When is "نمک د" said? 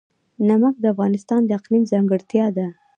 0.47-0.85